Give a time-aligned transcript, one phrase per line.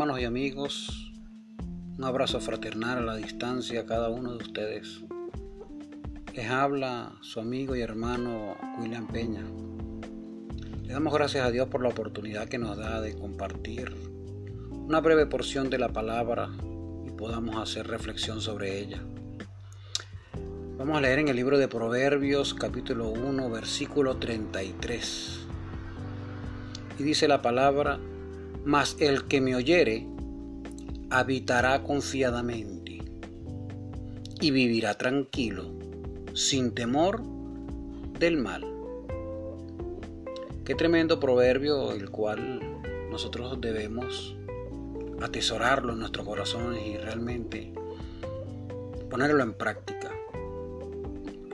[0.00, 1.12] Hermanos y amigos,
[1.98, 5.02] un abrazo fraternal a la distancia a cada uno de ustedes.
[6.34, 9.44] Les habla su amigo y hermano William Peña.
[10.84, 13.94] Le damos gracias a Dios por la oportunidad que nos da de compartir
[14.70, 16.48] una breve porción de la palabra
[17.06, 19.02] y podamos hacer reflexión sobre ella.
[20.78, 25.40] Vamos a leer en el libro de Proverbios capítulo 1 versículo 33.
[26.98, 28.00] Y dice la palabra,
[28.64, 30.06] mas el que me oyere
[31.10, 33.02] habitará confiadamente
[34.40, 35.72] y vivirá tranquilo,
[36.34, 37.22] sin temor
[38.18, 38.64] del mal.
[40.64, 42.60] Qué tremendo proverbio el cual
[43.10, 44.36] nosotros debemos
[45.20, 47.72] atesorarlo en nuestros corazones y realmente
[49.10, 50.10] ponerlo en práctica.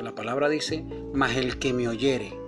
[0.01, 2.39] La palabra dice, mas el que me oyere.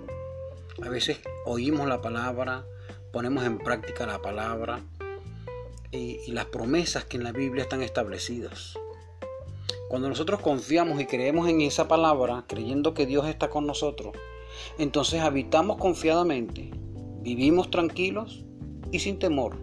[0.81, 2.65] A veces oímos la palabra,
[3.11, 4.81] ponemos en práctica la palabra
[5.91, 8.77] y, las promesas que en la Biblia están establecidas.
[9.89, 14.13] Cuando nosotros confiamos y creemos en esa palabra, creyendo que Dios está con nosotros,
[14.77, 16.69] entonces habitamos confiadamente,
[17.21, 18.45] vivimos tranquilos
[18.91, 19.57] y sin temor.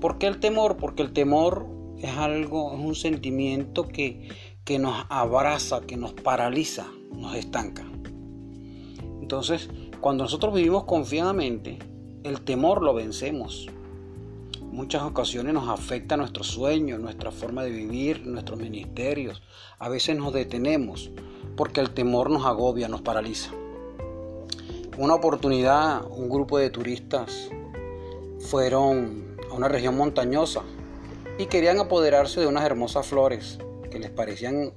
[0.00, 0.78] ¿Por qué el temor?
[0.78, 1.66] Porque el temor
[1.98, 4.28] es algo, es un sentimiento que,
[4.64, 7.84] que nos abraza, que nos paraliza, nos estanca.
[9.20, 9.68] Entonces,
[10.00, 11.78] cuando nosotros vivimos confiadamente,
[12.24, 13.68] el temor lo vencemos.
[14.62, 19.42] Muchas ocasiones nos afecta nuestro sueño, nuestra forma de vivir, nuestros ministerios.
[19.78, 21.10] A veces nos detenemos
[21.54, 23.50] porque el temor nos agobia, nos paraliza.
[24.96, 27.50] Una oportunidad, un grupo de turistas
[28.38, 30.62] fueron a una región montañosa
[31.38, 33.58] y querían apoderarse de unas hermosas flores
[33.90, 34.72] que les parecían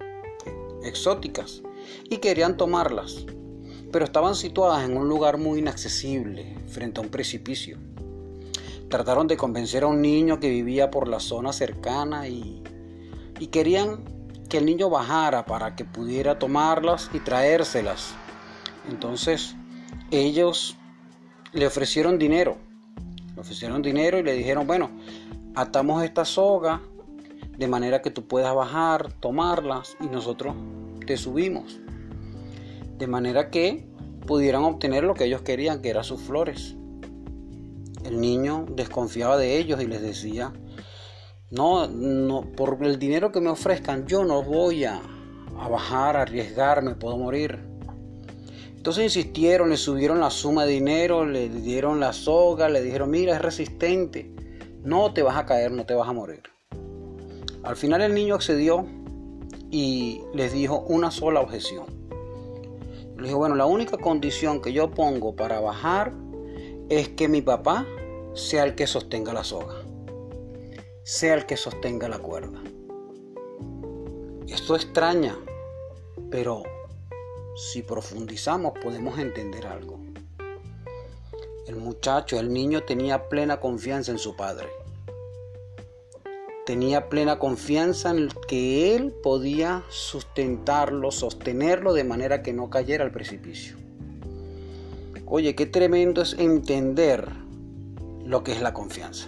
[0.83, 1.63] exóticas
[2.09, 3.25] y querían tomarlas
[3.93, 7.77] pero estaban situadas en un lugar muy inaccesible, frente a un precipicio.
[8.89, 12.63] Trataron de convencer a un niño que vivía por la zona cercana y,
[13.39, 14.03] y querían
[14.49, 18.15] que el niño bajara para que pudiera tomarlas y traérselas.
[18.89, 19.55] Entonces
[20.09, 20.75] ellos
[21.51, 22.57] le ofrecieron dinero,
[23.35, 24.89] le ofrecieron dinero y le dijeron, bueno,
[25.53, 26.81] atamos esta soga
[27.59, 30.55] de manera que tú puedas bajar, tomarlas y nosotros
[31.05, 31.79] te subimos
[32.97, 33.85] de manera que
[34.25, 36.75] pudieran obtener lo que ellos querían, que eran sus flores.
[38.03, 40.53] El niño desconfiaba de ellos y les decía,
[41.51, 44.99] no, no, por el dinero que me ofrezcan, yo no voy a,
[45.59, 47.59] a bajar, a arriesgarme, puedo morir.
[48.75, 53.33] Entonces insistieron, le subieron la suma de dinero, le dieron la soga, le dijeron, mira,
[53.35, 54.33] es resistente,
[54.83, 56.43] no te vas a caer, no te vas a morir.
[57.63, 58.85] Al final el niño accedió
[59.71, 61.85] y les dijo una sola objeción.
[63.17, 66.13] Le dijo, bueno, la única condición que yo pongo para bajar
[66.89, 67.85] es que mi papá
[68.33, 69.75] sea el que sostenga la soga,
[71.03, 72.61] sea el que sostenga la cuerda.
[74.47, 75.37] Esto extraña,
[76.29, 76.63] pero
[77.55, 79.99] si profundizamos podemos entender algo.
[81.67, 84.82] El muchacho, el niño tenía plena confianza en su padre
[86.65, 93.11] tenía plena confianza en que él podía sustentarlo, sostenerlo de manera que no cayera al
[93.11, 93.77] precipicio.
[95.25, 97.27] Oye, qué tremendo es entender
[98.25, 99.27] lo que es la confianza.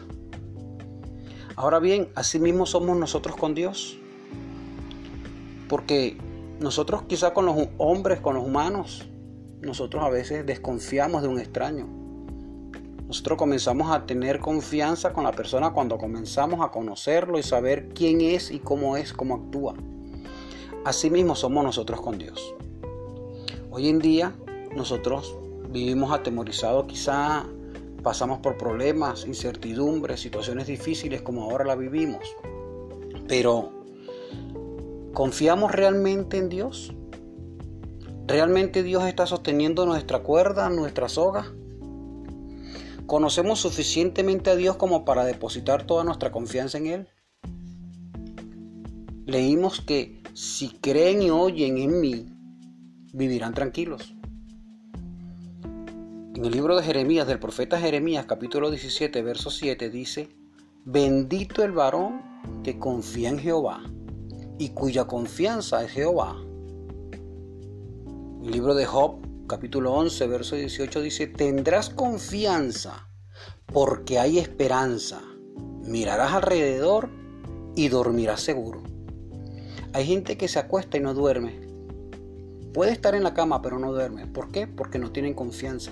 [1.56, 3.98] Ahora bien, así mismo somos nosotros con Dios.
[5.68, 6.18] Porque
[6.60, 9.08] nosotros quizá con los hombres, con los humanos,
[9.62, 12.05] nosotros a veces desconfiamos de un extraño.
[13.08, 18.20] Nosotros comenzamos a tener confianza con la persona cuando comenzamos a conocerlo y saber quién
[18.20, 19.76] es y cómo es, cómo actúa.
[20.86, 22.56] Asimismo somos nosotros con Dios.
[23.70, 24.34] Hoy en día
[24.76, 25.38] nosotros
[25.70, 27.46] vivimos atemorizados, quizá
[28.02, 32.24] pasamos por problemas, incertidumbres, situaciones difíciles como ahora la vivimos.
[33.28, 33.72] Pero
[35.14, 36.92] ¿confiamos realmente en Dios?
[38.26, 41.54] ¿Realmente Dios está sosteniendo nuestra cuerda, nuestra soga?
[43.08, 47.08] ¿Conocemos suficientemente a Dios como para depositar toda nuestra confianza en Él?
[49.26, 52.26] Leímos que si creen y oyen en mí,
[53.14, 54.16] vivirán tranquilos.
[56.36, 60.30] En el libro de Jeremías, del profeta Jeremías, capítulo 17, verso 7, dice,
[60.84, 62.22] Bendito el varón
[62.64, 63.84] que confía en Jehová
[64.58, 66.36] y cuya confianza es Jehová.
[68.44, 73.08] El libro de Job, capítulo 11, verso 18 dice, tendrás confianza
[73.68, 75.22] porque hay esperanza.
[75.84, 77.10] Mirarás alrededor
[77.76, 78.84] y dormirás seguro.
[79.94, 81.62] Hay gente que se acuesta y no duerme.
[82.74, 84.28] Puede estar en la cama pero no duerme.
[84.28, 84.68] ¿Por qué?
[84.68, 85.92] Porque no tienen confianza.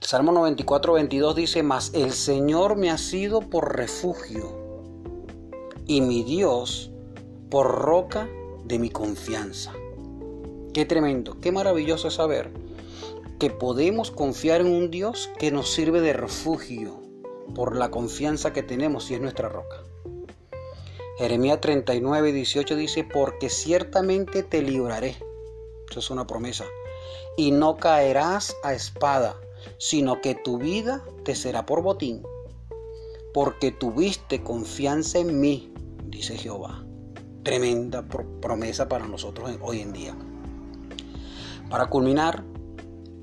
[0.00, 4.84] Salmo 94, 22 dice, mas el Señor me ha sido por refugio
[5.84, 6.92] y mi Dios
[7.50, 8.28] por roca
[8.64, 9.72] de mi confianza.
[10.76, 12.52] Qué tremendo, qué maravilloso saber
[13.40, 17.00] que podemos confiar en un Dios que nos sirve de refugio
[17.54, 19.82] por la confianza que tenemos y es nuestra roca.
[21.16, 25.16] Jeremías 39, 18 dice, porque ciertamente te libraré.
[25.88, 26.66] Eso es una promesa.
[27.38, 29.40] Y no caerás a espada,
[29.78, 32.22] sino que tu vida te será por botín.
[33.32, 35.72] Porque tuviste confianza en mí,
[36.04, 36.84] dice Jehová.
[37.44, 38.06] Tremenda
[38.42, 40.14] promesa para nosotros hoy en día.
[41.70, 42.44] Para culminar,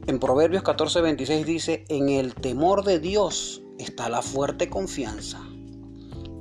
[0.06, 5.42] en Proverbios 14:26 dice, en el temor de Dios está la fuerte confianza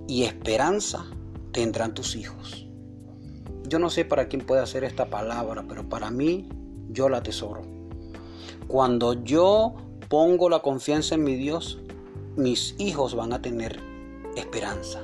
[0.09, 1.07] y esperanza
[1.53, 2.67] tendrán tus hijos.
[3.69, 6.49] Yo no sé para quién puede hacer esta palabra, pero para mí
[6.91, 7.63] yo la atesoro.
[8.67, 9.75] Cuando yo
[10.09, 11.79] pongo la confianza en mi Dios,
[12.37, 13.79] mis hijos van a tener
[14.37, 15.01] esperanza.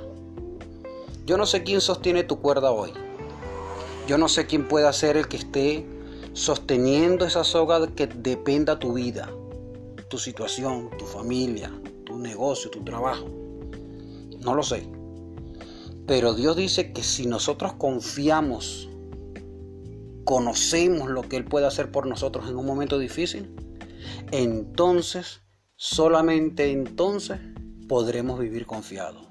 [1.26, 2.90] Yo no sé quién sostiene tu cuerda hoy.
[4.08, 5.86] Yo no sé quién puede ser el que esté
[6.32, 9.30] sosteniendo esa soga que dependa tu vida,
[10.08, 11.72] tu situación, tu familia,
[12.04, 13.28] tu negocio, tu trabajo.
[14.40, 14.88] No lo sé.
[16.06, 18.88] Pero Dios dice que si nosotros confiamos,
[20.24, 23.54] conocemos lo que Él puede hacer por nosotros en un momento difícil,
[24.30, 25.40] entonces,
[25.76, 27.40] solamente entonces
[27.88, 29.26] podremos vivir confiados,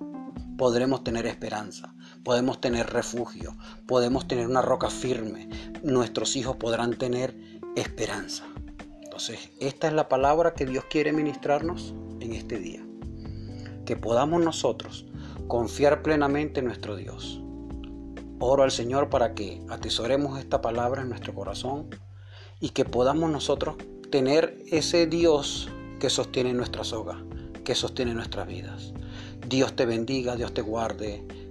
[0.58, 1.94] podremos tener esperanza,
[2.28, 3.56] podemos tener refugio,
[3.88, 5.48] podemos tener una roca firme,
[5.82, 7.34] nuestros hijos podrán tener
[7.78, 8.44] esperanza.
[9.02, 12.86] Entonces, esta es la palabra que Dios quiere ministrarnos en este día.
[13.86, 15.06] Que podamos nosotros
[15.48, 17.42] confiar plenamente en nuestro Dios.
[18.40, 21.88] Oro al Señor para que atesoremos esta palabra en nuestro corazón
[22.60, 23.78] y que podamos nosotros
[24.12, 25.70] tener ese Dios
[26.02, 27.24] que sostiene nuestra soga,
[27.64, 28.92] que sostiene nuestras vidas.
[29.48, 31.26] Dios te bendiga, Dios te guarde,